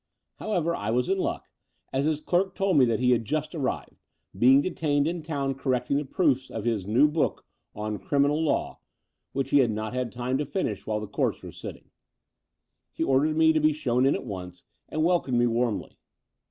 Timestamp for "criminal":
7.99-8.41